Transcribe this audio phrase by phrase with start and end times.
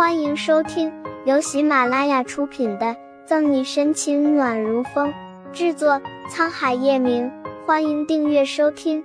[0.00, 0.90] 欢迎收听
[1.26, 2.86] 由喜马拉雅出品的
[3.26, 5.12] 《赠你深情暖如风》，
[5.52, 7.30] 制作沧海夜明。
[7.66, 9.04] 欢迎订阅收听。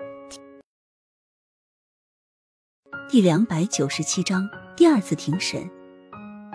[3.10, 4.48] 第两百九十七章
[4.78, 5.70] 第二次庭审，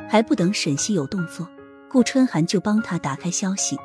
[0.08, 1.46] 还不等沈西有动作，
[1.90, 3.76] 顾春寒就帮他打开消息。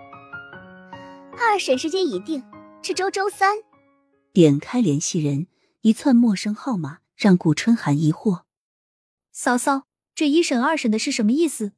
[1.38, 2.42] 二审时间已定，
[2.82, 3.58] 是周周三。
[4.32, 5.48] 点开联系人，
[5.82, 8.44] 一串陌生号码让顾春寒疑惑。
[9.34, 9.82] 嫂嫂，
[10.16, 11.74] 这一审二审的是什么意思？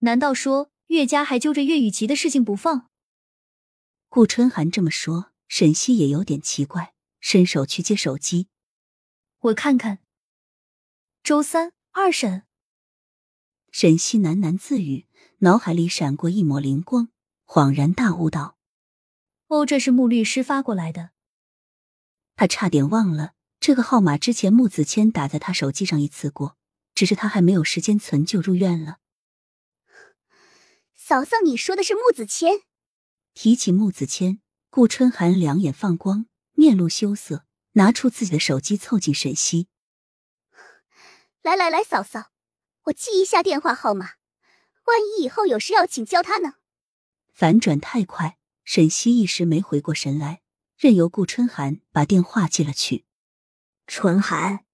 [0.00, 2.90] 难道说岳家还揪着岳雨琪的事情不放？
[4.10, 8.48] 顾春寒这么说，沈西也有点奇怪，伸手去接手机。
[9.38, 10.00] 我看看。
[11.22, 12.42] 周三二审。
[13.70, 15.06] 沈西喃喃自语，
[15.38, 17.08] 脑海里闪过一抹灵光，
[17.46, 18.58] 恍然大悟道
[19.48, 21.12] ：“哦，这是穆律师发过来的。”
[22.36, 26.57] 他差点忘了这个号码，之前穆子谦打在他手机上一次过。
[26.98, 28.98] 只是他还没有时间存就入院了。
[30.96, 32.62] 嫂嫂，你说的是穆子谦？
[33.34, 39.68] 提起穆子谦，顾春寒两眼放光，面露羞涩，拿出自己的手机凑近沈西。
[41.42, 42.32] 来来来，嫂嫂，
[42.86, 44.14] 我记一下电话号码，
[44.86, 46.54] 万一以后有事要请教他呢？
[47.32, 50.42] 反转太快，沈西一时没回过神来，
[50.76, 53.04] 任由顾春寒把电话记了去。
[53.86, 54.64] 春寒。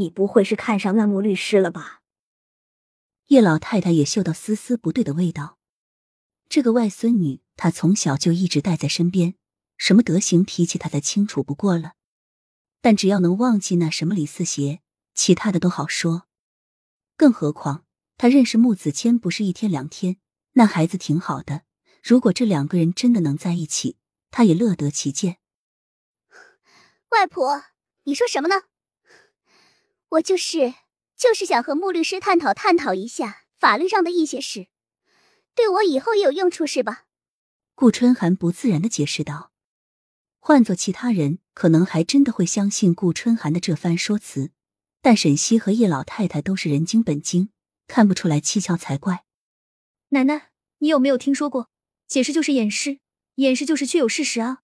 [0.00, 2.00] 你不会是看上那木律师了吧？
[3.26, 5.58] 叶老太太也嗅到丝丝不对的味道。
[6.48, 9.34] 这个外孙女，她从小就一直带在身边，
[9.76, 11.92] 什么德行脾气，她再清楚不过了。
[12.80, 14.80] 但只要能忘记那什么李四邪，
[15.14, 16.26] 其他的都好说。
[17.18, 17.84] 更何况
[18.16, 20.16] 她认识穆子谦不是一天两天，
[20.54, 21.64] 那孩子挺好的。
[22.02, 23.98] 如果这两个人真的能在一起，
[24.30, 25.36] 她也乐得其见。
[27.10, 27.64] 外婆，
[28.04, 28.62] 你说什么呢？
[30.10, 30.74] 我就是
[31.16, 34.66] 就是想和穆律师探讨探讨一下法律上的一些事，
[35.54, 37.04] 对我以后也有用处，是吧？
[37.74, 39.52] 顾春寒不自然的解释道。
[40.38, 44.50] 换做其他人，可能还真的会相信顾春寒的这番说辞，
[45.00, 47.50] 但沈西和叶老太太都是人精本精，
[47.86, 49.24] 看不出来蹊跷才怪。
[50.08, 51.68] 奶奶，你有没有听说过，
[52.08, 52.98] 解释就是掩饰，
[53.36, 54.62] 掩饰就是确有事实啊？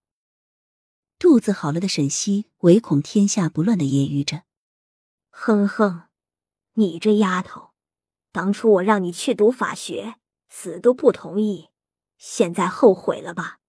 [1.19, 4.46] 肚子好了的沈西唯恐天下不乱的揶揄着。
[5.39, 6.09] 哼哼，
[6.73, 7.69] 你这丫头，
[8.31, 10.15] 当初我让你去读法学，
[10.49, 11.69] 死都不同意，
[12.17, 13.59] 现在后悔了吧？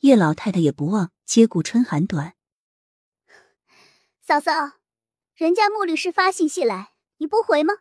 [0.00, 2.36] 叶老太太也不忘接顾春寒短。
[4.20, 4.52] 嫂嫂，
[5.34, 7.76] 人家穆律师发信息来，你不回吗？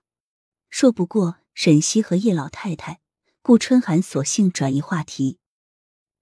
[0.70, 3.02] 说不过沈西和叶老太太，
[3.42, 5.40] 顾春寒索性转移话题，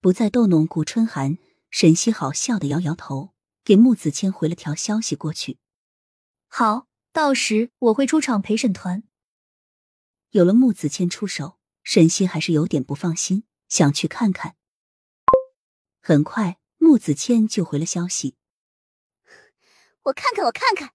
[0.01, 1.37] 不再逗弄顾春寒。
[1.69, 5.59] 沈西好笑的摇摇头，给穆子谦回了条消息过去。
[6.51, 9.03] 好，到时我会出场陪审团。
[10.31, 14.55] 有了穆子谦出手，沈西还是有点不放心，想去看看。
[16.01, 18.35] 很快，穆子谦就回了消息
[20.03, 20.93] ：“我看看，我看看。”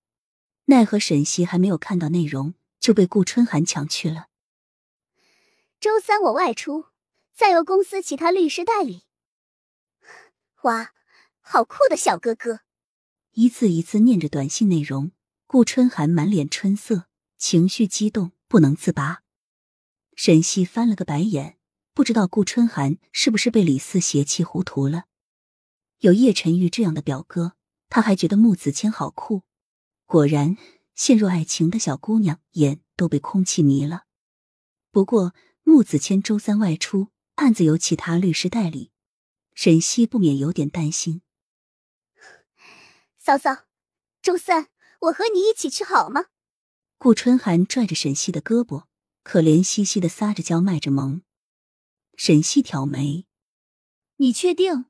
[0.66, 4.26] 奈何沈西还没有看到内容，就被顾春寒抢去了。
[5.78, 6.86] 周三我外出，
[7.32, 9.04] 再由公司其他律师代理。
[10.62, 10.92] 哇，
[11.40, 12.60] 好酷的小哥哥！
[13.32, 15.12] 一字一字念着短信内容。
[15.46, 17.06] 顾春寒满脸春色，
[17.36, 19.22] 情绪激动不能自拔。
[20.16, 21.58] 沈西翻了个白眼，
[21.92, 25.04] 不知道顾春寒是不是被李四邪气糊涂了。
[25.98, 27.54] 有叶晨玉这样的表哥，
[27.88, 29.42] 他还觉得穆子谦好酷。
[30.06, 30.56] 果然，
[30.94, 34.04] 陷入爱情的小姑娘眼都被空气迷了。
[34.90, 38.92] 不过，穆子谦周三外出，案子由其他律师代理，
[39.54, 41.22] 沈西不免有点担心。
[43.18, 43.66] 嫂嫂，
[44.20, 44.68] 周三。
[45.04, 46.26] 我和你一起去好吗？
[46.96, 48.84] 顾春寒拽着沈西的胳膊，
[49.22, 51.22] 可怜兮兮的撒着娇，卖着萌。
[52.16, 53.26] 沈西挑眉
[54.16, 54.86] ：“你确定？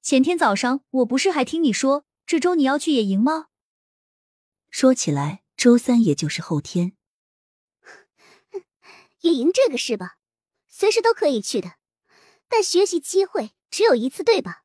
[0.00, 3.48] 前天早上我不是还听你说这周你要去野营吗？”
[4.70, 6.96] 说起来，周三也就是后天。
[9.20, 10.16] 野营这个事吧，
[10.66, 11.76] 随时都可以去的，
[12.48, 14.64] 但学习机会只有一次，对吧？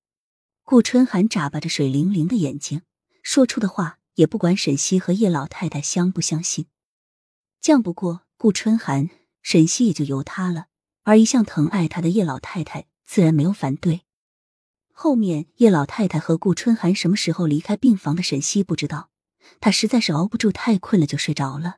[0.64, 2.82] 顾春寒眨巴着水灵灵的眼睛，
[3.22, 4.00] 说出的话。
[4.18, 6.66] 也不管沈西和叶老太太相不相信，
[7.62, 9.12] 犟不过顾春寒，
[9.44, 10.66] 沈西也就由他了。
[11.04, 14.02] 而一向疼爱他的叶老太太自然没有反对。
[14.92, 19.12] 后面叶老太太和顾春寒什么时候离开病房的，沈西不知道。
[19.60, 21.76] 他实在是熬不住，太困了就睡着了。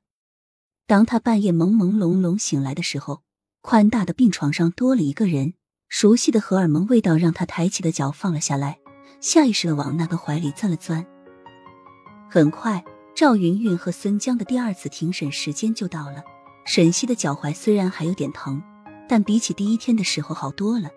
[0.87, 3.23] 当他半夜朦朦胧胧醒来的时候，
[3.59, 5.55] 宽大的病床上多了一个人，
[5.89, 8.79] 熟悉的荷尔蒙味道让他抬起的脚放了下来，
[9.19, 11.05] 下意识的往那个怀里钻了钻。
[12.31, 12.83] 很快，
[13.15, 16.23] 赵云云和孙江的第二次庭审时间就到了。
[16.63, 18.61] 沈西的脚踝虽然还有点疼，
[19.07, 20.91] 但比起第一天的时候好多了。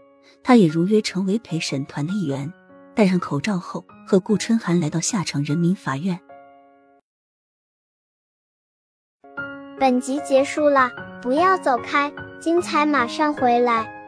[0.44, 2.52] 他也如约成为陪审团的一员，
[2.94, 6.20] 戴上口罩后，和顾春寒来到下城人民法院。
[9.81, 10.90] 本集结束了，
[11.23, 14.01] 不要走开，精彩马上回来。